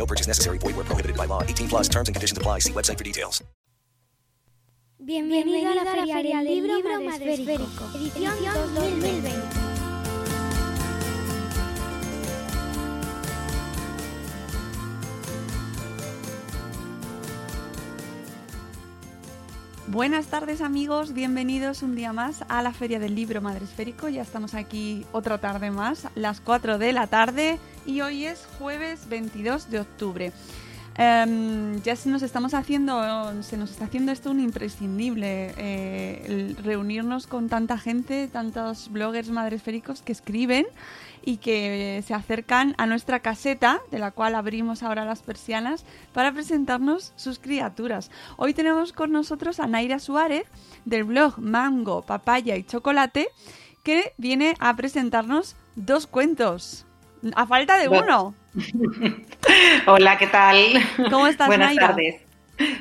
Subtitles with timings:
[0.00, 0.56] No purchase necessary.
[0.58, 1.42] Void where prohibited by law.
[1.42, 2.60] 18 plus terms and conditions apply.
[2.60, 3.44] See website for details.
[4.98, 8.34] Bienvenido, a la Feria, del Libro, Madre Esférico, edición
[8.74, 9.59] 2020.
[19.90, 24.08] Buenas tardes amigos, bienvenidos un día más a la Feria del Libro Madre Esférico.
[24.08, 29.08] Ya estamos aquí otra tarde más, las 4 de la tarde y hoy es jueves
[29.08, 30.32] 22 de octubre.
[30.96, 33.02] Em, ya se nos estamos haciendo,
[33.42, 40.02] se nos está haciendo esto un imprescindible, eh, reunirnos con tanta gente, tantos bloggers madresféricos
[40.02, 40.66] que escriben
[41.24, 46.32] y que se acercan a nuestra caseta, de la cual abrimos ahora las persianas, para
[46.32, 48.10] presentarnos sus criaturas.
[48.36, 50.44] Hoy tenemos con nosotros a Naira Suárez,
[50.84, 53.28] del blog Mango, Papaya y Chocolate,
[53.82, 56.86] que viene a presentarnos dos cuentos.
[57.34, 58.34] A falta de uno.
[59.86, 60.56] Hola, ¿qué tal?
[61.10, 61.88] ¿Cómo estás, Buenas Naira?
[61.88, 62.22] tardes.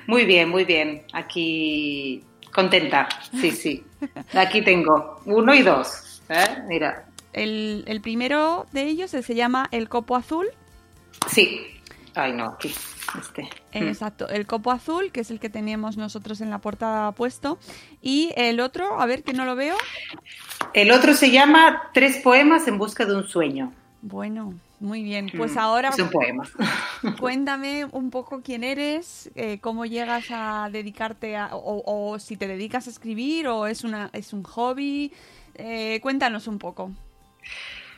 [0.08, 1.04] Muy bien, muy bien.
[1.14, 3.08] Aquí contenta.
[3.40, 3.84] Sí, sí.
[4.34, 6.22] Aquí tengo uno y dos.
[6.30, 6.64] ¿eh?
[6.68, 7.09] Mira.
[7.34, 10.48] El, el primero de ellos se llama El Copo Azul.
[11.28, 11.60] Sí.
[12.16, 12.74] Ay, no, aquí.
[13.20, 13.44] Este.
[13.74, 13.88] Mm.
[13.88, 17.58] Exacto, el copo azul, que es el que teníamos nosotros en la portada puesto.
[18.02, 19.76] Y el otro, a ver que no lo veo.
[20.74, 23.74] El otro se llama Tres poemas en busca de un sueño.
[24.02, 25.32] Bueno, muy bien.
[25.36, 26.44] Pues Mm, ahora Es un poema.
[27.20, 32.48] cuéntame un poco quién eres, eh, cómo llegas a dedicarte a, o, o si te
[32.48, 35.12] dedicas a escribir o es una es un hobby.
[35.56, 36.92] Eh, cuéntanos un poco.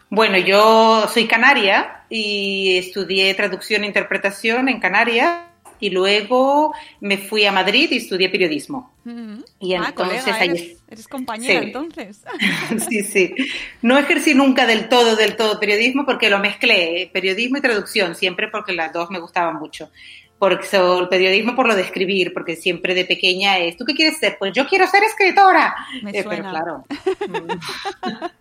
[0.09, 5.46] Bueno, yo soy canaria y estudié traducción e interpretación en Canarias
[5.79, 8.94] y luego me fui a Madrid y estudié periodismo.
[9.06, 9.40] Mm.
[9.62, 11.66] Y ah, entonces colega, ahí- eres, compañera Sí.
[11.68, 12.24] entonces.
[12.90, 13.34] Sí, sí.
[13.81, 18.47] No ejercí nunca del todo, del todo periodismo porque lo mezclé, periodismo y traducción, siempre
[18.50, 19.90] porque las dos me gustaban mucho.
[20.38, 24.18] Porque el periodismo por lo de escribir, porque siempre de pequeña es, ¿tú qué quieres
[24.18, 24.38] ser?
[24.40, 25.75] Pues yo quiero ser escritora.
[26.02, 26.50] Me Eh, pero suena.
[26.50, 26.85] claro.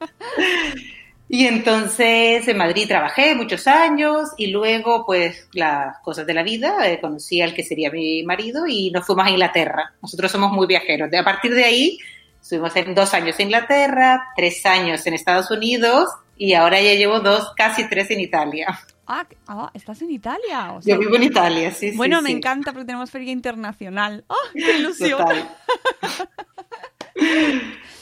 [1.33, 6.89] Y entonces en Madrid trabajé muchos años y luego, pues, las cosas de la vida,
[6.89, 9.95] eh, conocí al que sería mi marido y nos fuimos a Inglaterra.
[10.03, 11.09] Nosotros somos muy viajeros.
[11.09, 11.99] De, a partir de ahí,
[12.43, 17.21] estuvimos en dos años en Inglaterra, tres años en Estados Unidos y ahora ya llevo
[17.21, 18.81] dos, casi tres en Italia.
[19.07, 20.73] Ah, ah, estás en Italia.
[20.73, 21.97] o sea, Yo vivo en Italia, sí, sí.
[21.97, 22.37] Bueno, me sí.
[22.37, 24.25] encanta porque tenemos feria internacional.
[24.27, 25.19] ¡Oh, qué ilusión!
[25.19, 25.49] Total.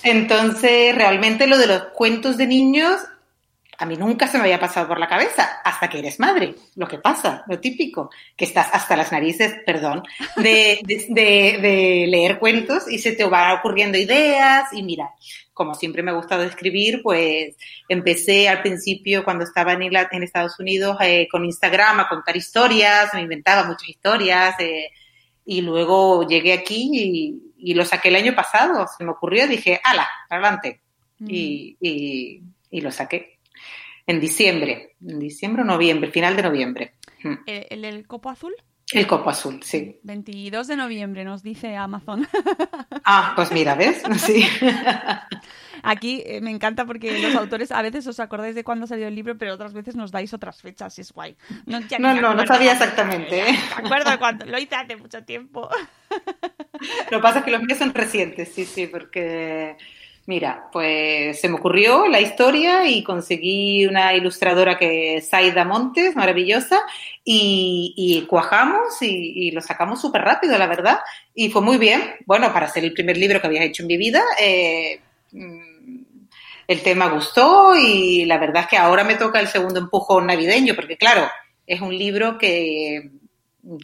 [0.03, 3.01] Entonces, realmente lo de los cuentos de niños,
[3.81, 6.55] a mí nunca se me había pasado por la cabeza, hasta que eres madre.
[6.77, 10.03] Lo que pasa, lo típico, que estás hasta las narices, perdón,
[10.37, 14.73] de, leer cuentos y se te van ocurriendo ideas.
[14.73, 15.11] Y mira,
[15.53, 17.57] como siempre me ha gustado escribir, pues
[17.89, 23.23] empecé al principio cuando estaba en Estados Unidos eh, con Instagram a contar historias, me
[23.23, 24.59] inventaba muchas historias.
[24.59, 24.91] eh,
[25.51, 28.87] y luego llegué aquí y, y lo saqué el año pasado.
[28.97, 30.81] Se me ocurrió, dije, ala, adelante.
[31.19, 31.27] Mm.
[31.31, 33.39] Y, y- y lo saqué
[34.07, 36.95] en diciembre, en diciembre o noviembre, final de noviembre.
[37.23, 37.35] Mm.
[37.47, 38.55] ¿El, el, el copo azul?
[38.93, 39.99] El copo azul, sí.
[40.03, 42.27] 22 de noviembre, nos dice Amazon.
[43.11, 44.03] Ah, pues mira, ¿ves?
[44.19, 44.47] Sí.
[45.83, 49.15] Aquí eh, me encanta porque los autores a veces os acordáis de cuándo salió el
[49.15, 51.37] libro, pero otras veces nos dais otras fechas y es guay.
[51.67, 53.41] No, ya No, no, no sabía exactamente.
[53.49, 53.59] ¿eh?
[53.81, 55.69] Me acuerdo cuando lo hice hace mucho tiempo.
[57.11, 59.77] Lo que pasa es que los míos son recientes, sí, sí, porque
[60.29, 66.15] Mira, pues se me ocurrió la historia y conseguí una ilustradora que es Saida Montes,
[66.17, 66.83] maravillosa,
[67.25, 70.99] y, cuajamos y, lo sacamos súper rápido, la verdad,
[71.35, 72.03] y fue muy bien.
[72.27, 75.01] Bueno, para ser el primer libro que había hecho en mi vida, eh,
[75.33, 76.05] mm,
[76.67, 80.75] el tema gustó y la verdad es que ahora me toca el segundo empujón navideño,
[80.75, 81.27] porque claro,
[81.67, 83.13] es un libro que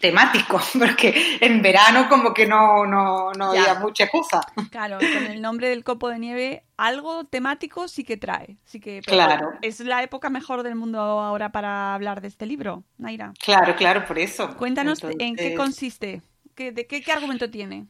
[0.00, 4.40] temático, porque en verano como que no, no, no había mucha cosa.
[4.70, 8.56] Claro, con el nombre del copo de nieve, algo temático sí que trae.
[8.64, 9.52] Sí que, claro.
[9.62, 13.32] Es la época mejor del mundo ahora para hablar de este libro, Naira.
[13.42, 14.56] Claro, claro, por eso.
[14.56, 16.22] Cuéntanos en qué consiste,
[16.54, 17.86] ¿Qué, de qué, qué argumento tiene.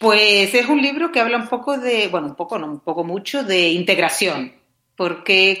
[0.00, 3.04] Pues es un libro que habla un poco de, bueno, un poco, no, un poco
[3.04, 4.52] mucho de integración
[4.96, 5.60] porque,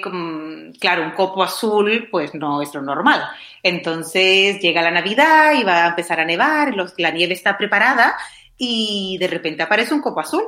[0.80, 3.22] claro, un copo azul pues no es lo normal.
[3.62, 8.16] Entonces llega la Navidad y va a empezar a nevar, la nieve está preparada
[8.56, 10.42] y de repente aparece un copo azul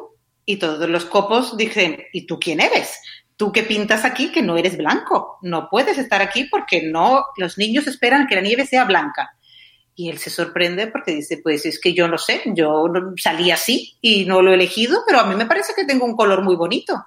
[0.45, 2.99] y todos los copos dicen, ¿y tú quién eres?
[3.37, 5.39] ¿Tú qué pintas aquí que no eres blanco?
[5.43, 9.37] No puedes estar aquí porque no, los niños esperan que la nieve sea blanca.
[9.95, 12.87] Y él se sorprende porque dice, pues es que yo no sé, yo
[13.17, 16.17] salí así y no lo he elegido, pero a mí me parece que tengo un
[16.17, 17.05] color muy bonito.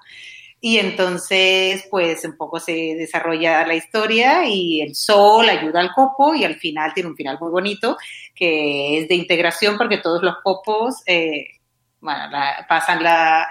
[0.64, 6.36] Y entonces, pues un poco se desarrolla la historia y el sol ayuda al copo
[6.36, 7.96] y al final tiene un final muy bonito
[8.32, 11.46] que es de integración porque todos los copos eh,
[11.98, 12.30] bueno,
[12.68, 13.48] pasan la,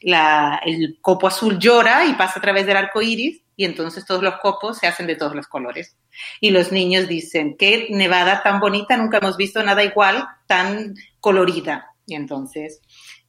[0.00, 4.22] la, el copo azul llora y pasa a través del arco iris y entonces todos
[4.22, 5.98] los copos se hacen de todos los colores.
[6.40, 11.94] Y los niños dicen, qué nevada tan bonita, nunca hemos visto nada igual, tan colorida.
[12.06, 12.80] Y entonces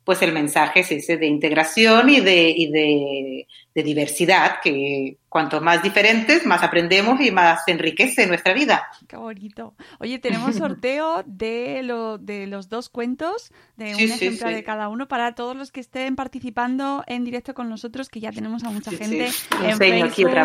[0.04, 3.48] pues el mensaje es ese de integración y de, y de,
[3.84, 8.88] diversidad, que cuanto más diferentes, más aprendemos y más enriquece nuestra vida.
[9.08, 9.74] Qué bonito.
[10.00, 15.08] Oye, tenemos sorteo de, lo, de los dos cuentos, de un ejemplar de cada uno,
[15.08, 18.92] para todos los que estén participando en directo con nosotros, que ya tenemos a mucha
[18.92, 19.30] gente
[19.64, 20.38] en Facebook,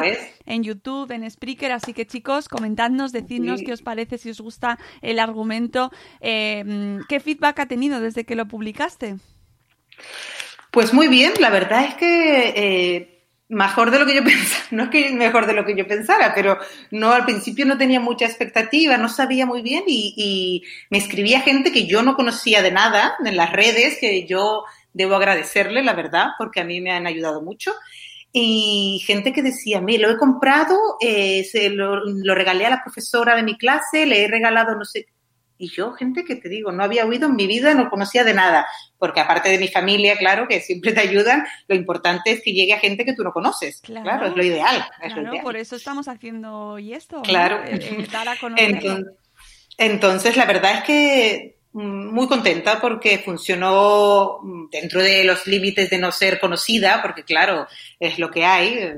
[0.47, 1.73] en YouTube, en Spreaker.
[1.73, 5.91] Así que chicos, comentadnos, decidnos qué os parece, si os gusta el argumento.
[6.21, 9.17] Eh, ¿Qué feedback ha tenido desde que lo publicaste?
[10.71, 14.85] Pues muy bien, la verdad es que eh, mejor de lo que yo pensaba, no
[14.85, 16.59] es que mejor de lo que yo pensara, pero
[16.91, 21.73] no al principio no tenía mucha expectativa, no sabía muy bien y, me escribía gente
[21.73, 26.29] que yo no conocía de nada en las redes, que yo debo agradecerle, la verdad,
[26.39, 27.73] porque a mí me han ayudado mucho.
[28.33, 32.83] Y gente que decía, me lo he comprado, eh, se lo, lo regalé a la
[32.83, 35.07] profesora de mi clase, le he regalado no sé
[35.59, 38.33] y yo, gente que te digo, no había oído en mi vida, no conocía de
[38.33, 38.67] nada,
[38.97, 42.75] porque aparte de mi familia, claro, que siempre te ayudan, lo importante es que llegue
[42.75, 43.81] a gente que tú no conoces.
[43.81, 44.87] Claro, es lo ideal.
[45.01, 47.23] claro, por eso estamos haciendo hoy esto.
[47.23, 47.63] Claro.
[47.65, 49.05] Eh, eh, dar a conocer.
[49.77, 55.91] Entonces, la verdad es que mm, muy contenta porque funcionó mm, dentro de los límites
[55.91, 57.67] de no ser conocida, porque claro,
[57.99, 58.97] es lo que hay, eh,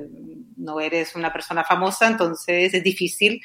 [0.57, 3.41] no eres una persona famosa, entonces es difícil,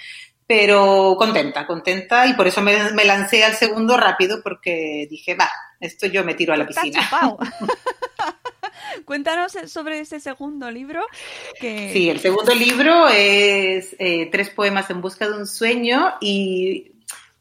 [0.48, 5.50] pero contenta, contenta y por eso me, lancé al segundo rápido porque dije, va,
[5.80, 7.00] esto yo me tiro a la piscina.
[9.06, 11.02] Cuéntanos sobre ese segundo libro.
[11.60, 11.92] Que...
[11.92, 16.92] Sí, el segundo libro es eh, Tres poemas en busca de un sueño y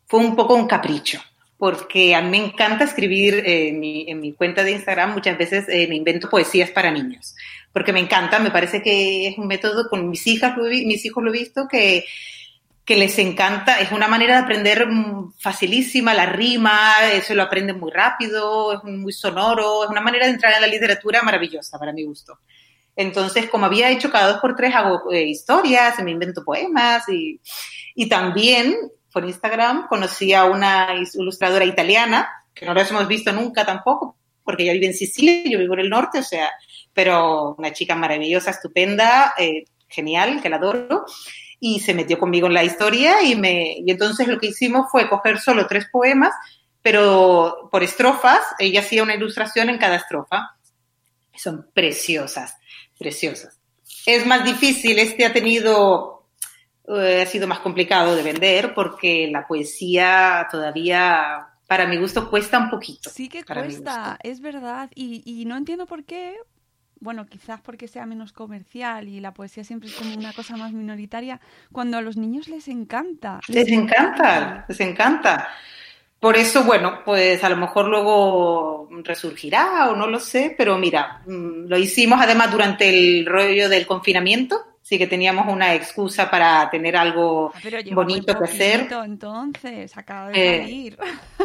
[0.06, 1.20] fue un poco un capricho
[1.56, 5.86] porque a mí me encanta escribir eh, en, mi, cuenta de Instagram, muchas veces eh,
[5.88, 7.34] me invento poesías para niños,
[7.72, 11.30] porque me encanta, me parece que es un método, con mis hijas, mis hijos lo
[11.30, 12.04] he visto, que
[12.84, 14.86] que les encanta, es una manera de aprender
[15.38, 20.32] facilísima, la rima, eso lo aprenden muy rápido, es muy sonoro, es una manera de
[20.32, 22.40] entrar en la literatura maravillosa para mi gusto.
[22.94, 27.40] Entonces, como había hecho cada dos por tres, hago eh, historias, me invento poemas y,
[27.94, 28.76] y también
[29.10, 34.64] por Instagram conocí a una ilustradora italiana, que no la hemos visto nunca tampoco, porque
[34.64, 36.50] ella vive en Sicilia, yo vivo en el norte, o sea,
[36.92, 41.06] pero una chica maravillosa, estupenda, eh, genial, que la adoro
[41.66, 45.08] y se metió conmigo en la historia y, me, y entonces lo que hicimos fue
[45.08, 46.34] coger solo tres poemas,
[46.82, 50.58] pero por estrofas, ella hacía una ilustración en cada estrofa.
[51.34, 52.58] Son preciosas,
[52.98, 53.58] preciosas.
[54.04, 56.26] Es más difícil, este ha tenido,
[56.86, 62.58] eh, ha sido más complicado de vender porque la poesía todavía para mi gusto cuesta
[62.58, 63.08] un poquito.
[63.08, 64.90] Sí que cuesta, es verdad.
[64.94, 66.36] Y, y, no entiendo por qué,
[67.04, 70.72] bueno, quizás porque sea menos comercial y la poesía siempre es como una cosa más
[70.72, 71.40] minoritaria,
[71.72, 73.40] cuando a los niños les encanta.
[73.48, 75.48] Les, encanta, les encanta.
[76.18, 81.22] Por eso, bueno, pues a lo mejor luego resurgirá o no lo sé, pero mira,
[81.26, 86.70] mm, lo hicimos además durante el rollo del confinamiento, sí que teníamos una excusa para
[86.70, 88.88] tener algo Ah, pero bonito que hacer.
[89.04, 90.98] Entonces, acaba de Eh, salir.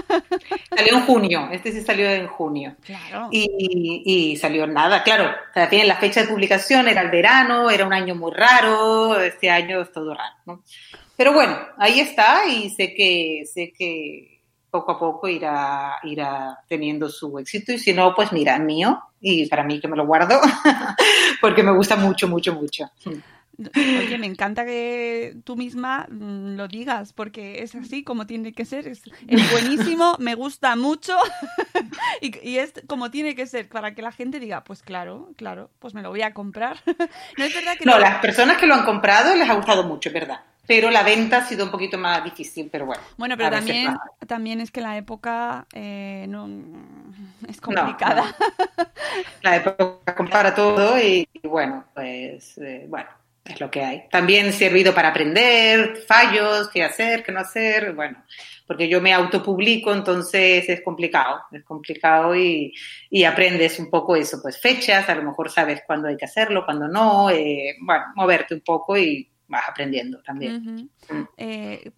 [0.76, 2.76] Salió en junio, este sí salió en junio.
[2.84, 3.30] Claro.
[3.32, 7.94] Y, y salió nada, claro, también la fecha de publicación era el verano, era un
[7.94, 10.64] año muy raro, este año es todo raro, ¿no?
[11.16, 14.40] Pero bueno, ahí está y sé que, sé que
[14.70, 19.48] poco a poco irá, irá teniendo su éxito y si no, pues mira, mío y
[19.48, 20.40] para mí que me lo guardo
[21.42, 22.90] porque me gusta mucho, mucho, mucho.
[23.92, 28.66] Oye, me encanta que tú misma mm, lo digas, porque es así como tiene que
[28.66, 28.88] ser.
[28.88, 31.18] Es, es buenísimo, me gusta mucho
[32.22, 35.72] y, y es como tiene que ser para que la gente diga, pues claro, claro,
[35.80, 36.78] pues me lo voy a comprar.
[37.38, 39.84] no es verdad que No, no- las personas que lo han comprado les ha gustado
[39.84, 40.40] mucho, es verdad.
[40.68, 43.04] Pero la venta ha sido un poquito más difícil, pero bueno.
[43.18, 46.48] Bueno, pero también, también es que la época eh, no,
[47.48, 48.34] es complicada.
[49.42, 53.10] la época compara todo y, y bueno, pues eh, bueno,
[53.50, 54.04] es lo que hay.
[54.12, 58.24] También servido para aprender fallos, qué hacer, qué no hacer, bueno,
[58.68, 62.74] porque yo me autopublico, entonces es complicado, es complicado y,
[63.10, 66.64] y aprendes un poco eso, pues fechas, a lo mejor sabes cuándo hay que hacerlo,
[66.66, 70.90] cuándo no, eh, bueno, moverte un poco y vas aprendiendo también.
[71.10, 71.28] Ujú.
[71.38, 71.92] Eh,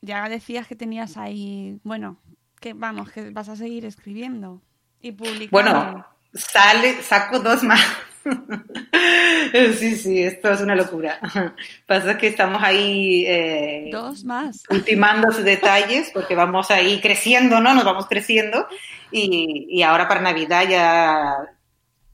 [0.00, 2.16] ya decías que tenías ahí, bueno,
[2.60, 4.62] que vamos, que vas a seguir escribiendo
[5.00, 5.50] y publicando.
[5.50, 7.84] Bueno, sale, saco dos más.
[9.78, 11.18] sí, sí, esto es una locura.
[11.86, 14.62] Pasa que estamos ahí eh, dos más.
[14.70, 17.74] ultimando sus detalles porque vamos ahí creciendo, ¿no?
[17.74, 18.66] Nos vamos creciendo
[19.10, 21.36] y, y ahora para Navidad ya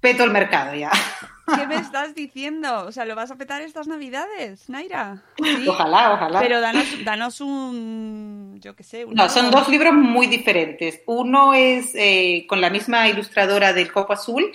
[0.00, 0.90] peto el mercado ya.
[1.56, 2.84] ¿Qué me estás diciendo?
[2.86, 5.22] O sea, ¿lo vas a petar estas navidades, Naira?
[5.42, 5.66] Sí.
[5.66, 6.40] Ojalá, ojalá.
[6.40, 9.04] Pero danos, danos un, yo qué sé.
[9.06, 11.00] un No, son dos libros muy diferentes.
[11.06, 14.52] Uno es eh, con la misma ilustradora del Copo Azul,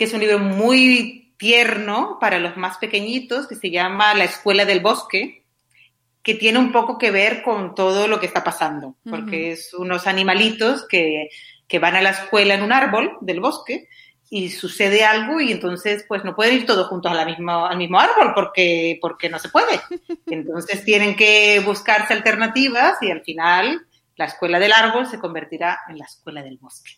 [0.00, 4.64] que es un libro muy tierno para los más pequeñitos, que se llama La Escuela
[4.64, 5.44] del Bosque,
[6.22, 10.06] que tiene un poco que ver con todo lo que está pasando, porque es unos
[10.06, 11.28] animalitos que,
[11.68, 13.88] que van a la escuela en un árbol del bosque
[14.30, 17.76] y sucede algo y entonces pues no pueden ir todos juntos a la misma, al
[17.76, 19.82] mismo árbol porque, porque no se puede.
[20.28, 25.98] Entonces tienen que buscarse alternativas y al final la escuela del árbol se convertirá en
[25.98, 26.92] la escuela del bosque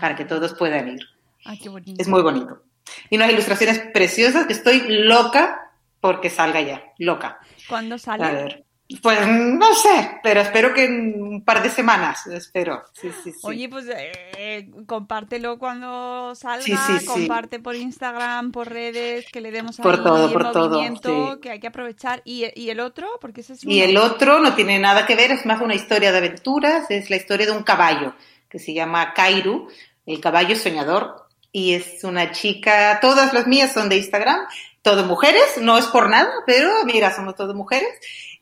[0.00, 1.19] para que todos puedan ir.
[1.44, 2.00] Ay, qué bonito.
[2.00, 2.62] Es muy bonito.
[3.08, 5.70] Y unas ilustraciones preciosas que estoy loca
[6.00, 7.38] porque salga ya, loca.
[7.68, 8.24] ¿Cuándo sale?
[8.24, 8.64] A ver.
[9.02, 12.82] Pues no sé, pero espero que en un par de semanas, espero.
[12.92, 13.38] Sí, sí, sí.
[13.44, 17.06] Oye, pues eh, compártelo cuando salga, Sí, sí, sí.
[17.06, 21.40] comparte por Instagram, por redes, que le demos Por ahí todo, por todo, movimiento, sí.
[21.40, 22.20] que hay que aprovechar.
[22.24, 23.06] ¿Y, y el otro?
[23.20, 26.10] Porque ese es Y el otro no tiene nada que ver, es más una historia
[26.10, 28.14] de aventuras, es la historia de un caballo
[28.48, 29.68] que se llama Kairu,
[30.04, 34.46] el caballo soñador, y es una chica, todas las mías son de Instagram,
[34.82, 37.88] todo mujeres, no es por nada, pero mira, somos todas mujeres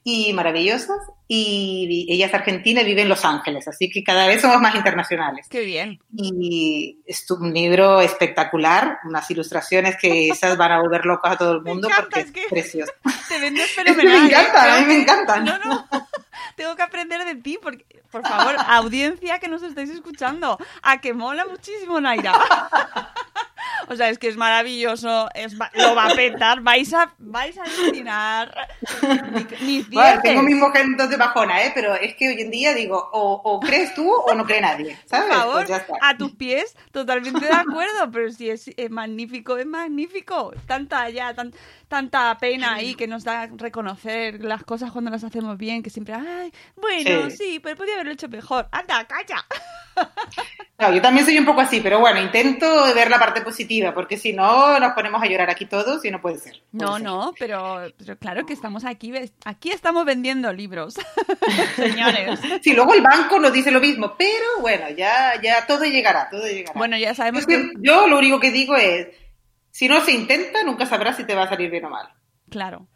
[0.05, 4.41] y maravillosas, y ella es argentina y vive en Los Ángeles, así que cada vez
[4.41, 5.47] somos más internacionales.
[5.51, 5.99] Qué bien.
[6.17, 11.53] Y es un libro espectacular, unas ilustraciones que esas van a volver locas a todo
[11.53, 12.93] el mundo encanta, porque es que- es precioso.
[13.29, 14.07] Te vendes fenomenal.
[14.07, 14.31] me ¿eh?
[14.31, 15.45] encantan, a mí me encantan.
[15.45, 15.87] No, no.
[16.57, 21.13] Tengo que aprender de ti, porque, por favor, audiencia que nos estáis escuchando, a que
[21.13, 22.33] mola muchísimo, Naira.
[23.91, 27.63] O sea, es que es maravilloso, es, lo va a petar, vais a, vais a
[27.63, 28.55] alucinar.
[29.91, 31.73] Bueno, tengo mis momentos de bajona, ¿eh?
[31.75, 34.99] Pero es que hoy en día digo, o, o crees tú o no cree nadie,
[35.07, 35.29] ¿sabes?
[35.29, 40.53] Por favor, Pues a tus pies, totalmente de acuerdo, pero si es, magnífico, es magnífico.
[40.67, 41.53] Tanta ya, tan,
[41.89, 46.15] tanta pena ahí que nos da reconocer las cosas cuando las hacemos bien, que siempre,
[46.15, 47.37] ay, bueno, Sí.
[47.37, 48.69] sí, pero podía haberlo hecho mejor.
[48.71, 49.45] Anda, calla.
[50.79, 54.17] No, yo también soy un poco así, pero bueno, intento ver la parte positiva, porque
[54.17, 56.63] si no nos ponemos a llorar aquí todos y no puede ser.
[56.71, 57.03] puede No, ser.
[57.03, 59.13] no, pero, pero claro que estamos aquí,
[59.45, 60.95] aquí estamos vendiendo libros,
[61.77, 62.39] señores.
[62.63, 66.47] Sí, luego el banco nos dice lo mismo, pero bueno, ya, ya todo llegará, todo
[66.47, 66.79] llegará.
[66.79, 69.09] Bueno, ya yo, sabemos que, yo lo único que digo es,
[69.71, 72.09] si no se intenta, nunca sabrás si te va a salir bien o mal.
[72.51, 72.87] claro.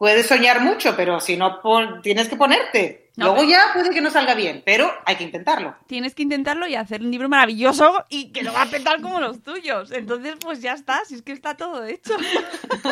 [0.00, 1.60] Puedes soñar mucho, pero si no,
[2.00, 3.10] tienes que ponerte.
[3.18, 5.76] No, Luego ya puede que no salga bien, pero hay que intentarlo.
[5.86, 9.20] Tienes que intentarlo y hacer un libro maravilloso y que lo va a petar como
[9.20, 9.90] los tuyos.
[9.90, 12.14] Entonces, pues ya está, si es que está todo hecho.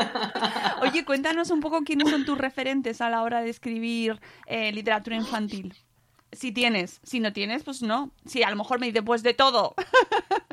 [0.83, 5.17] Oye, cuéntanos un poco quiénes son tus referentes a la hora de escribir eh, literatura
[5.17, 5.75] infantil.
[6.33, 8.11] Si tienes, si no tienes, pues no.
[8.27, 9.75] Si a lo mejor me dices, pues de todo.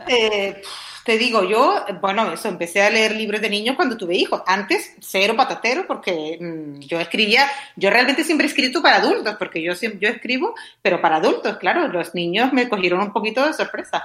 [0.07, 0.61] Eh,
[1.03, 4.43] te digo, yo, bueno, eso, empecé a leer libros de niños cuando tuve hijos.
[4.45, 9.63] Antes, cero patatero, porque mm, yo escribía, yo realmente siempre he escrito para adultos, porque
[9.63, 10.53] yo, yo escribo,
[10.83, 14.03] pero para adultos, claro, los niños me cogieron un poquito de sorpresa.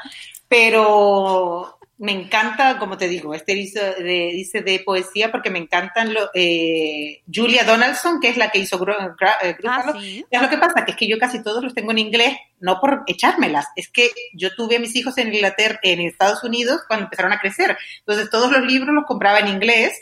[0.48, 6.14] Pero me encanta, como te digo, este dice de, dice de poesía porque me encantan
[6.14, 9.92] lo, eh, Julia Donaldson, que es la que hizo eh, Grúpalo.
[9.94, 10.24] Ah, sí.
[10.30, 12.80] Es lo que pasa, que es que yo casi todos los tengo en inglés, no
[12.80, 17.04] por echármelas, es que yo tuve a mis hijos en Inglaterra, en Estados Unidos cuando
[17.04, 17.76] empezaron a crecer.
[17.98, 20.00] Entonces todos los libros los compraba en inglés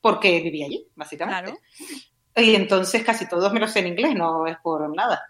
[0.00, 1.52] porque vivía allí, básicamente.
[1.52, 2.48] Claro.
[2.48, 5.22] Y entonces casi todos me los sé en inglés, no es por nada.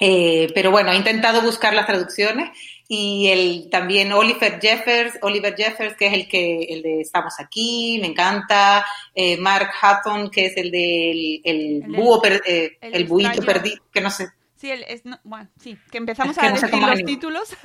[0.00, 2.50] Eh, pero bueno, he intentado buscar las traducciones
[2.88, 7.98] y el también Oliver Jeffers, Oliver Jeffers, que es el que el de Estamos aquí,
[8.00, 8.84] me encanta.
[9.14, 13.40] Eh, Mark Hutton, que es el del el El búho, per- eh, el el, buito
[13.42, 16.50] perdido, que no sé, Sí, el- es- no- bueno, sí, que empezamos Es que a
[16.50, 17.56] no decir los títulos.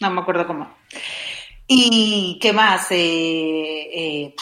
[0.00, 0.72] no me acuerdo cómo.
[1.66, 2.86] ¿Y qué más?
[2.90, 4.34] Eh,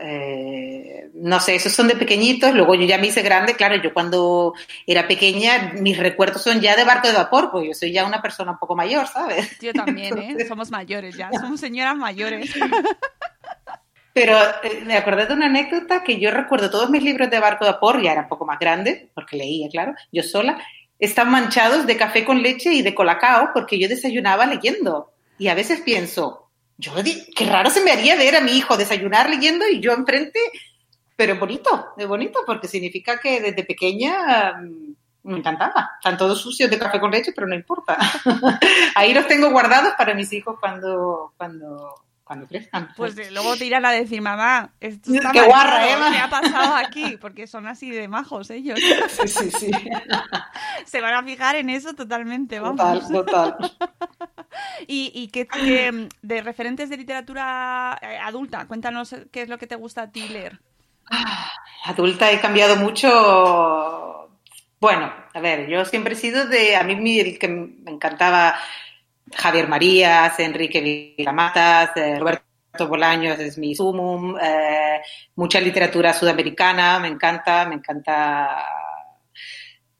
[0.00, 3.76] eh, eh, no sé, esos son de pequeñitos, luego yo ya me hice grande, claro,
[3.76, 4.54] yo cuando
[4.86, 8.22] era pequeña, mis recuerdos son ya de barco de vapor, porque yo soy ya una
[8.22, 9.58] persona un poco mayor, ¿sabes?
[9.60, 10.22] Yo también, ¿eh?
[10.26, 12.50] Entonces- Somos mayores ya, somos señoras mayores.
[14.12, 17.64] Pero eh, me acordé de una anécdota que yo recuerdo todos mis libros de barco
[17.66, 20.58] de vapor, ya era un poco más grande, porque leía, claro, yo sola,
[20.98, 25.12] están manchados de café con leche y de colacao porque yo desayunaba leyendo.
[25.38, 26.45] Y a veces pienso,
[26.78, 29.92] yo di- qué raro se me haría ver a mi hijo desayunar leyendo y yo
[29.92, 30.38] enfrente,
[31.16, 35.92] pero es bonito, es bonito porque significa que desde pequeña mm, me encantaba.
[35.98, 37.96] Están todos sucios de café con leche, pero no importa.
[38.94, 42.90] Ahí los tengo guardados para mis hijos cuando, cuando, cuando crezcan.
[42.96, 45.96] Pues eh, luego te irán a decir, mamá, esto está Qué guarra, ¿eh?
[46.12, 47.16] ¿qué ha pasado aquí?
[47.20, 48.78] Porque son así de majos ellos.
[49.08, 49.70] Sí, sí, sí.
[50.84, 52.76] Se van a fijar en eso totalmente, vamos.
[52.76, 53.76] Total, total.
[54.86, 59.66] Y, y qué, qué, de referentes de literatura eh, adulta, cuéntanos qué es lo que
[59.66, 60.60] te gusta a ti leer.
[61.84, 64.30] Adulta he cambiado mucho.
[64.80, 66.76] Bueno, a ver, yo siempre he sido de.
[66.76, 66.96] A mí
[67.38, 68.56] que me encantaba
[69.34, 75.00] Javier Marías, Enrique Vilamatas, eh, Roberto Bolaños es mi sumum, eh,
[75.36, 78.64] mucha literatura sudamericana, me encanta, me encanta.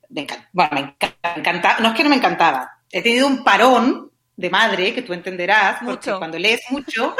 [0.09, 3.27] Me encanta, bueno, me encanta, me encanta- no es que no me encantaba, he tenido
[3.27, 6.19] un parón de madre, que tú entenderás, porque Mucho.
[6.19, 7.15] cuando lees mucho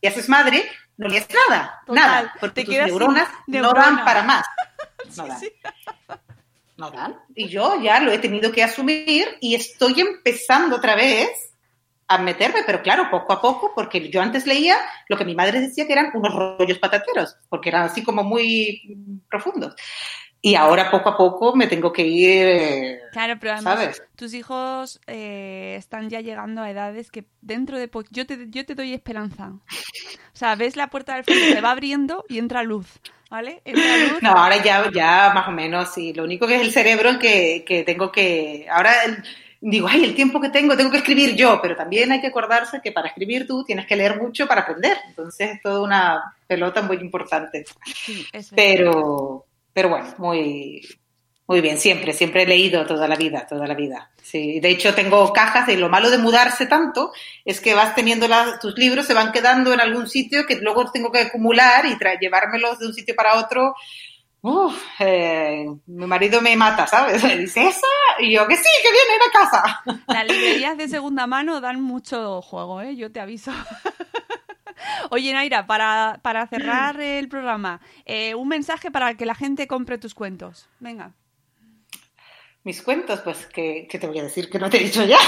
[0.00, 0.64] y haces madre,
[0.96, 4.46] no lees nada, Total, nada, porque tus neuronas no dan para más.
[5.16, 5.40] No dan.
[5.40, 5.50] sí.
[6.76, 7.18] No dan.
[7.34, 11.30] Y yo ya lo he tenido que asumir y estoy empezando otra vez
[12.06, 14.76] a meterme, pero claro, poco a poco, porque yo antes leía
[15.08, 19.22] lo que mi madre decía que eran unos rollos patateros, porque eran así como muy
[19.28, 19.74] profundos.
[20.42, 24.02] Y ahora poco a poco me tengo que ir, eh, Claro, pero además ¿sabes?
[24.16, 28.08] tus hijos eh, están ya llegando a edades que dentro de poco...
[28.10, 29.52] Yo te, yo te doy esperanza.
[29.52, 29.60] O
[30.32, 32.86] sea, ves la puerta del frente, se va abriendo y entra luz,
[33.30, 33.60] ¿vale?
[33.66, 34.22] Entra luz.
[34.22, 36.14] No, ahora ya, ya más o menos, sí.
[36.14, 38.66] Lo único que es el cerebro que, que tengo que...
[38.70, 39.22] Ahora el-
[39.60, 42.80] digo, ay, el tiempo que tengo, tengo que escribir yo, pero también hay que acordarse
[42.82, 44.96] que para escribir tú tienes que leer mucho para aprender.
[45.06, 47.66] Entonces es toda una pelota muy importante.
[47.84, 48.26] Sí.
[48.56, 50.86] Pero, pero bueno, muy,
[51.46, 51.78] muy bien.
[51.78, 54.10] Siempre, siempre he leído toda la vida, toda la vida.
[54.22, 57.12] Sí, de hecho tengo cajas y lo malo de mudarse tanto
[57.44, 60.90] es que vas teniendo las- tus libros, se van quedando en algún sitio que luego
[60.92, 63.74] tengo que acumular y tra- llevármelos de un sitio para otro.
[64.42, 67.22] Uf, eh, mi marido me mata, ¿sabes?
[67.38, 67.86] Dice, ¿esa?
[68.20, 69.82] Y yo, que sí, que viene a casa.
[70.06, 72.96] Las librerías de segunda mano dan mucho juego, ¿eh?
[72.96, 73.52] Yo te aviso.
[75.10, 79.98] Oye, Naira, para, para cerrar el programa, eh, un mensaje para que la gente compre
[79.98, 80.68] tus cuentos.
[80.78, 81.12] Venga.
[82.62, 85.18] Mis cuentos, pues, que, que te voy a decir que no te he dicho ya.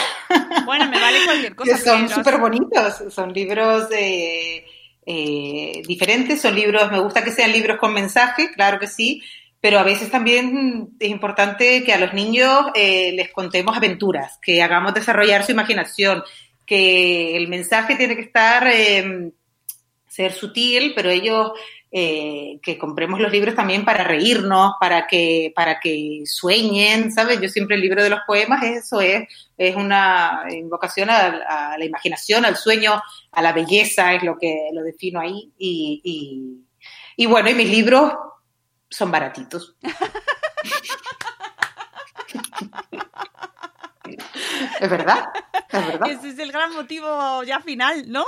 [0.66, 1.72] Bueno, me vale cualquier cosa.
[1.72, 4.64] que son súper bonitos, son libros eh,
[5.04, 9.22] eh, diferentes, son libros, me gusta que sean libros con mensaje, claro que sí,
[9.60, 14.62] pero a veces también es importante que a los niños eh, les contemos aventuras, que
[14.62, 16.22] hagamos desarrollar su imaginación,
[16.66, 19.32] que el mensaje tiene que estar, eh,
[20.12, 21.52] ser sutil, pero ellos
[21.90, 27.40] eh, que compremos los libros también para reírnos, para que, para que sueñen, ¿sabes?
[27.40, 31.84] Yo siempre el libro de los poemas, eso es, es una invocación a, a la
[31.86, 35.50] imaginación, al sueño, a la belleza, es lo que lo defino ahí.
[35.56, 36.66] Y, y,
[37.16, 38.12] y bueno, y mis libros
[38.90, 39.74] son baratitos.
[44.78, 45.24] es verdad,
[45.70, 46.10] es verdad.
[46.10, 48.26] Ese es el gran motivo ya final, ¿no?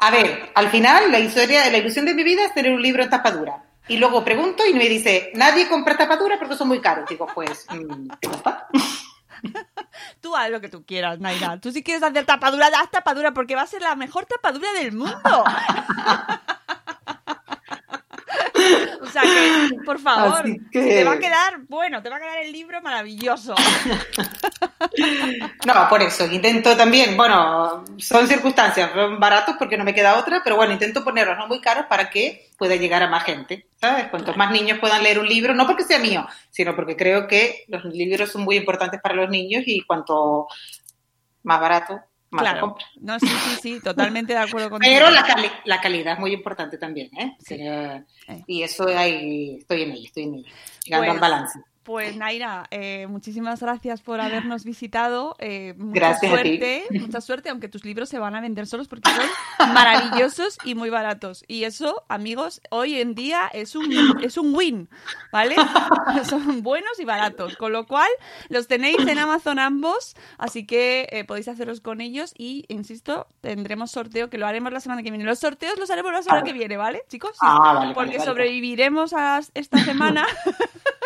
[0.00, 3.02] A ver, al final la historia, la ilusión de mi vida es tener un libro
[3.02, 3.62] en tapadura.
[3.86, 7.08] Y luego pregunto y me dice, nadie compra tapadura porque son muy caros.
[7.08, 8.68] Digo, pues, mm, ya está.
[10.20, 11.58] Tú haz lo que tú quieras, Naira.
[11.60, 14.92] Tú si quieres hacer tapadura, haz tapadura porque va a ser la mejor tapadura del
[14.92, 15.44] mundo.
[19.10, 22.52] sea que, por favor, que- te va a quedar, bueno, te va a quedar el
[22.52, 23.54] libro maravilloso.
[25.66, 30.40] No, por eso, intento también, bueno, son circunstancias, son baratos porque no me queda otra,
[30.42, 34.08] pero bueno, intento ponerlos no muy caros para que pueda llegar a más gente, ¿sabes?
[34.08, 37.64] Cuantos más niños puedan leer un libro, no porque sea mío, sino porque creo que
[37.68, 40.46] los libros son muy importantes para los niños y cuanto
[41.42, 42.60] más barato, más Claro.
[42.60, 42.86] compra.
[43.00, 44.92] No, sí, sí, sí, totalmente de acuerdo contigo.
[44.94, 47.36] Pero la, cali- la calidad es muy importante también, ¿eh?
[47.40, 47.56] Sí.
[47.58, 48.04] Eh.
[48.46, 50.48] Y eso ahí, estoy en ello, estoy en ello,
[50.84, 51.60] llegando Pues, al balance.
[51.82, 55.34] Pues Naira, eh, muchísimas gracias por habernos visitado.
[55.38, 56.58] eh, mucha Gracias a ti.
[56.58, 60.74] suerte, mucha suerte, aunque tus libros se van a vender solos porque son maravillosos y
[60.74, 61.42] muy baratos.
[61.48, 63.90] Y eso, amigos, hoy en día es un,
[64.22, 64.88] es un win,
[65.32, 65.56] ¿vale?
[66.28, 68.08] Son buenos y baratos, con lo cual
[68.50, 73.90] los tenéis en Amazon ambos, así que eh, podéis haceros con ellos y, insisto, tendremos
[73.90, 75.24] sorteo que lo haremos la semana que viene.
[75.24, 77.32] Los sorteos los haremos la semana que viene, ¿vale, chicos?
[77.32, 77.38] Sí.
[77.40, 78.30] Ah, vale, vale, porque vale.
[78.30, 80.26] sobreviviremos a esta semana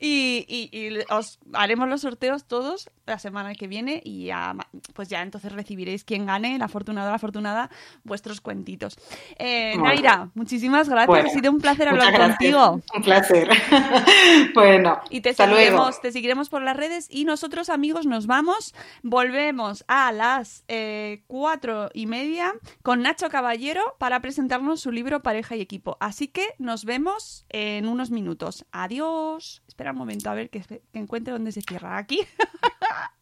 [0.00, 4.54] y, y- y os haremos los sorteos todos la semana que viene y ya,
[4.94, 7.70] pues ya entonces recibiréis quien gane, la afortunada o la afortunada,
[8.04, 8.96] vuestros cuentitos.
[9.38, 12.80] Eh, Naira, muchísimas gracias, Bueno, ha sido un placer hablar contigo.
[12.94, 13.48] Un placer.
[14.54, 15.58] bueno, Y te hasta luego.
[15.62, 21.24] seguiremos, te seguiremos por las redes y nosotros amigos nos vamos, volvemos a las eh,
[21.26, 22.52] cuatro y media
[22.82, 25.96] con Nacho Caballero para presentarnos su libro Pareja y Equipo.
[26.00, 28.64] Así que nos vemos en unos minutos.
[28.72, 29.62] Adiós.
[29.82, 31.98] Espera un momento a ver que, que encuentre dónde se cierra.
[31.98, 32.20] Aquí.